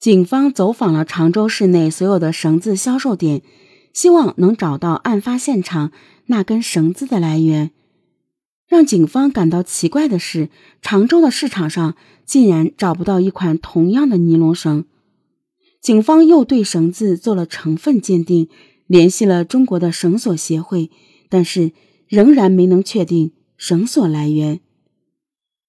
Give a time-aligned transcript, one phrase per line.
[0.00, 3.42] 警方走访了常州市内所有的绳子销售点，
[3.92, 5.90] 希望能找到案发现场
[6.26, 7.72] 那根绳子的来源。
[8.68, 10.50] 让警方感到奇怪的是，
[10.80, 14.84] 常州的市场上竟然找不到一款同样的尼龙绳。
[15.80, 18.48] 警方又对绳子做了成分鉴定，
[18.86, 20.92] 联系了中国的绳索协会，
[21.28, 21.72] 但是
[22.06, 24.60] 仍然没能确定绳索来源。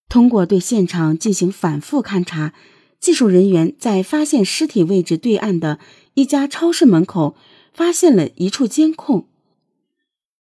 [0.07, 2.53] 通过对现场进行反复勘查。
[2.99, 5.79] 技术人员在发现尸体位置对岸的
[6.15, 7.35] 一家超市门口
[7.73, 9.27] 发现了一处监控，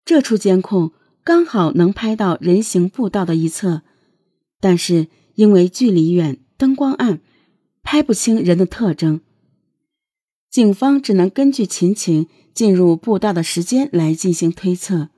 [0.05, 0.91] 这处监控
[1.23, 3.83] 刚好能拍到人行步道的一侧，
[4.61, 7.21] 但是因为距离远、灯光暗，
[7.83, 9.21] 拍不清人的特征。
[10.51, 15.11] 警方只能根据秦晴进入步道的时间来进行推测。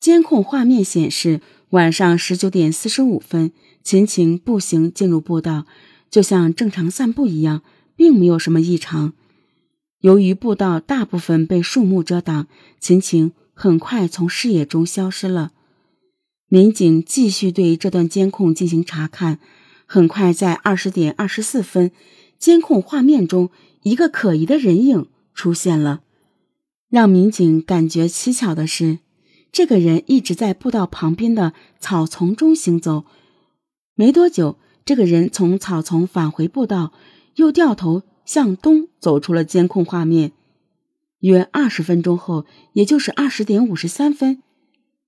[0.00, 3.52] 监控画面显示，晚上十九点四十五分，
[3.84, 5.66] 秦晴步行进入步道。
[6.10, 7.62] 就像正常散步一样，
[7.94, 9.12] 并没有什么异常。
[10.00, 12.48] 由于步道大部分被树木遮挡，
[12.80, 15.52] 秦晴很快从视野中消失了。
[16.48, 19.38] 民警继续对这段监控进行查看，
[19.86, 21.92] 很快在二十点二十四分，
[22.38, 23.50] 监控画面中
[23.82, 26.00] 一个可疑的人影出现了。
[26.88, 28.98] 让民警感觉蹊跷的是，
[29.52, 33.04] 这个人一直在步道旁边的草丛中行走，
[33.94, 34.56] 没多久。
[34.90, 36.92] 这个人从草丛返回步道，
[37.36, 40.32] 又掉头向东走出了监控画面。
[41.20, 44.42] 约二十分钟后，也就是二十点五十三分，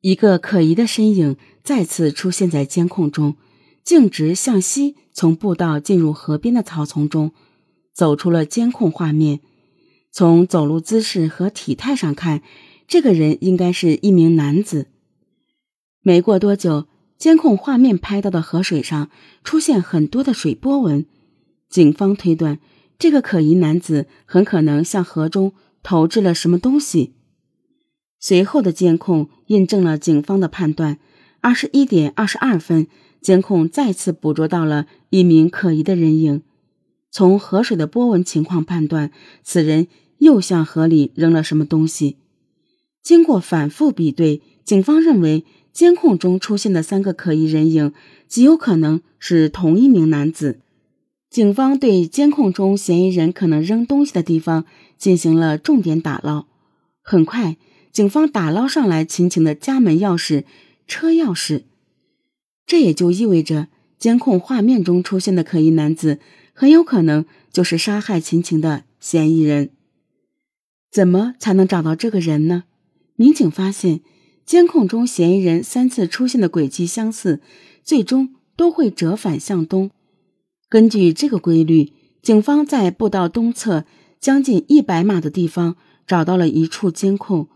[0.01, 3.35] 一个可疑的身影再次出现在监控中，
[3.83, 7.33] 径直向西从步道进入河边的草丛中，
[7.93, 9.41] 走出了监控画面。
[10.13, 12.41] 从走路姿势和体态上看，
[12.87, 14.87] 这个人应该是一名男子。
[16.03, 16.87] 没过多久。
[17.23, 19.09] 监控画面拍到的河水上
[19.45, 21.07] 出现很多的水波纹，
[21.69, 22.59] 警方推断
[22.99, 25.53] 这个可疑男子很可能向河中
[25.85, 27.15] 投掷了什么东西。
[28.19, 30.99] 随后的监控印证了警方的判断。
[31.41, 32.89] 二十一点二十二分，
[33.21, 36.43] 监控再次捕捉到了一名可疑的人影。
[37.13, 39.13] 从河水的波纹情况判断，
[39.45, 39.87] 此人
[40.19, 42.17] 又向河里扔了什么东西。
[43.01, 45.45] 经过反复比对，警方认为。
[45.73, 47.93] 监控中出现的三个可疑人影
[48.29, 50.61] 极有可能是同一名男子。
[51.31, 54.67] 警方对监控中嫌疑人可能扔东西的地方
[54.99, 56.45] 进行了重点打捞。
[57.01, 57.57] 很快，
[57.91, 60.45] 警方打捞上来秦晴的家门钥匙、
[60.87, 61.63] 车钥匙。
[62.67, 63.69] 这也就意味着，
[63.99, 66.19] 监控画面中出现的可疑男子
[66.53, 69.71] 很有可能就是杀害秦晴的嫌疑人。
[70.91, 72.65] 怎么才能找到这个人呢？
[73.17, 74.03] 民警发现。
[74.45, 77.41] 监控中嫌疑人三次出现的轨迹相似，
[77.83, 79.91] 最终都会折返向东。
[80.69, 81.93] 根据这个规律，
[82.23, 83.85] 警方在步道东侧
[84.21, 85.77] 将近一百码的地方
[86.07, 87.49] 找到了一处监控，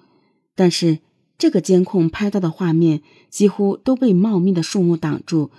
[0.54, 1.00] 但是
[1.36, 5.50] 这个监控拍到的画面几乎都被茂密的树木挡住，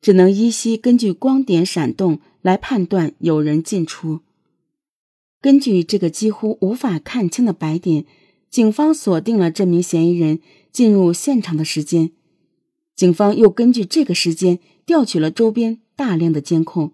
[0.00, 4.20] 只能依稀根据光点闪动来判断有人进出。
[5.40, 8.04] 根据这个几乎无法看清的白点，
[8.50, 10.40] 警方锁定了这名嫌疑人。
[10.72, 12.10] 进入现场的时间，
[12.94, 16.92] 警方又根据这个时间调取了周边大量的监控，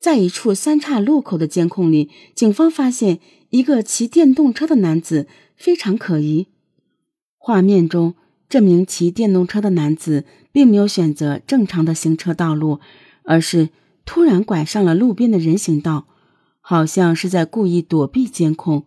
[0.00, 3.20] 在一处三岔路口的监控里，警方发现
[3.50, 5.26] 一个骑电动车的男子
[5.56, 6.48] 非常可疑。
[7.38, 8.14] 画面中，
[8.48, 12.80] 这名骑电动车的男子并没有选择正常的行车道路，
[13.22, 13.68] 而是
[14.04, 16.06] 突然拐上了路边的人行道，
[16.60, 18.84] 好像是在故意躲避监控。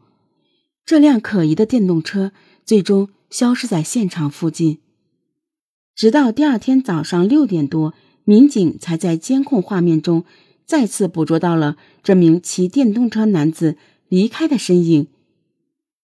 [0.85, 2.31] 这辆可疑的电动车
[2.65, 3.09] 最终。
[3.29, 4.79] 消失在现场附近，
[5.93, 7.93] 直到第二天早上六点多，
[8.23, 10.23] 民警才在监控画面中
[10.65, 13.75] 再次捕捉到了这名骑电动车男子
[14.07, 15.07] 离开的身影。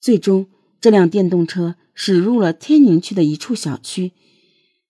[0.02, 0.48] 最终，
[0.82, 4.12] 这辆电动车驶入了天宁区的一处小区。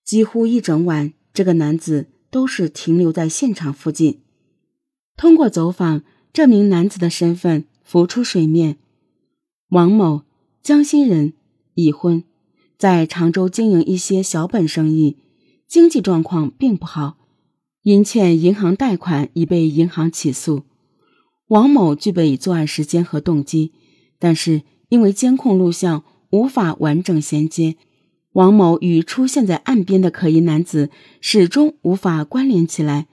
[0.03, 4.21] 几乎一整晚，这个男子都是停留在现场附近。
[5.15, 8.77] 通过走访，这名男子的身份浮出水面：
[9.69, 10.23] 王某，
[10.63, 11.33] 江西人。
[11.75, 12.23] 已婚，
[12.83, 15.15] 在常州经营一些小本生意，
[15.69, 17.15] 经济状况并不好，
[17.83, 20.63] 因欠银行贷款已被银行起诉。
[21.47, 23.71] 王某具备作案时间和动机，
[24.19, 27.77] 但是因为监控录像无法完整衔接，
[28.33, 30.89] 王某与出现在岸边的可疑男子
[31.21, 33.07] 始终无法关联起来。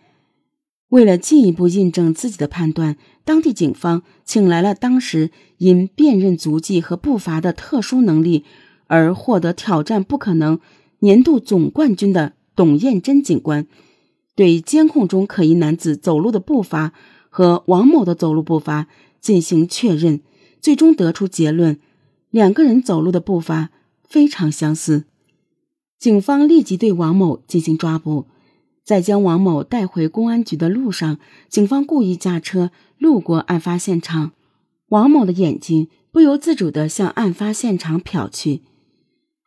[0.88, 8.44] 为了进一步印证自己的判断，当地警方请来了当时因辨认足迹和步伐的特殊能力
[8.90, 10.58] 而获得挑战不可能
[10.98, 13.68] 年度总冠军的董艳珍警官，
[14.34, 16.92] 对监控中可疑男子走路的步伐
[17.28, 18.88] 和王某的走路步伐
[19.20, 20.20] 进行确认，
[20.60, 21.78] 最终得出结论：
[22.30, 23.70] 两个人走路的步伐
[24.02, 25.04] 非常相似。
[26.00, 28.26] 警方立即对王某进行抓捕。
[28.82, 34.32] 在将王某带回公安局的路上，警方故意驾车路过案发现场，
[34.88, 38.62] 王某的眼睛不由自主地向案发现场瞟去。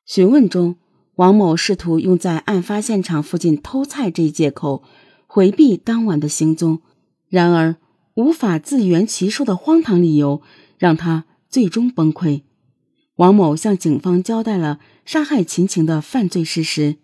[0.05, 0.75] 询问中，
[1.15, 4.83] 王某试图用在案发现场附近偷菜这一借口
[5.27, 6.81] 回避当晚的行踪，
[7.29, 7.75] 然而
[8.15, 10.41] 无法自圆其说的荒唐理由
[10.77, 12.41] 让他最终崩溃。
[13.15, 16.97] 王某向警方交代了杀害秦晴的犯罪事实。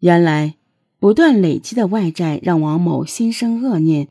[0.00, 0.56] 原来。
[1.02, 4.06] 不断累积的外债让王某心生恶念，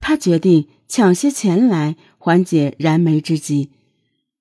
[0.00, 3.68] 他决定抢些钱来缓解燃眉之急。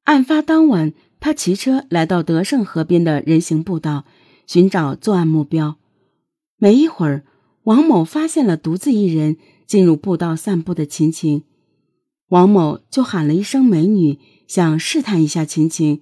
[0.05, 4.03] 案发当晚，他骑车来到德胜河边的人行步道，
[4.45, 5.77] 寻找作案目标。
[6.57, 7.23] 没一会儿，
[7.63, 11.45] 王某发现了独自一人进入步道散步的秦晴，
[12.27, 16.01] 王某就喊了一声“美女”，想试探一下秦晴。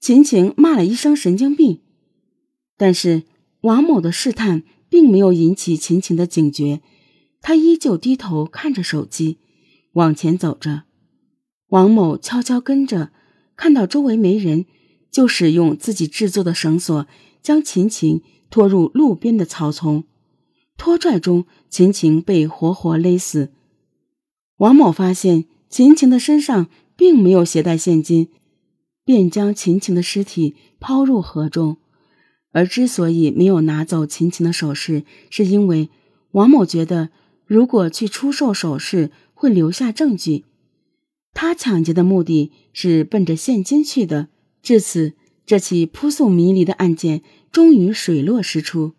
[0.00, 1.82] 秦晴骂了一声“神经病”，
[2.76, 3.22] 但是
[3.60, 4.64] 王某的试探。
[4.88, 6.80] 并没有引起秦晴的警觉，
[7.42, 9.40] 他依旧低头看着手机，
[9.94, 10.84] 往前走着。
[11.70, 13.10] 王某悄悄跟着，
[13.56, 14.66] 看到周围没人，
[15.10, 17.06] 就使用自己制作的绳索
[17.42, 20.04] 将秦晴拖入路边的草丛。
[20.76, 23.50] 拖拽中，秦晴被活活勒死。
[24.58, 28.28] 王某发现秦晴的身上并没有携带现金，
[29.04, 31.78] 便将秦晴的尸体抛入河中。
[32.52, 35.90] 而之所以没有拿走秦晴的首饰，是因为
[36.32, 37.10] 王某觉得，
[37.46, 40.44] 如果去出售首饰会留下证据。
[41.36, 44.28] 他抢劫的目的是奔着现金去的。
[44.62, 45.12] 至此，
[45.44, 47.20] 这起扑朔迷离的案件
[47.52, 48.94] 终于水落石出。